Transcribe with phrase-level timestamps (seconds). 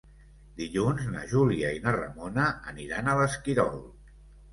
[0.59, 3.79] Dilluns na Júlia i na Ramona aniran a l'Esquirol.